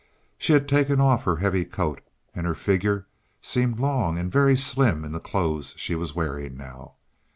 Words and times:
She 0.39 0.53
had 0.53 0.67
taken 0.67 0.99
off 0.99 1.25
her 1.25 1.35
heavy 1.35 1.63
coat, 1.63 2.01
and 2.33 2.47
her 2.47 2.55
figure 2.55 3.05
seemed 3.39 3.79
long 3.79 4.17
and 4.17 4.31
very 4.31 4.55
slim 4.57 5.05
in 5.05 5.11
the 5.11 5.19
clothes 5.19 5.75
she 5.77 5.93
was 5.93 6.15
wearing 6.15 6.57
now. 6.57 6.95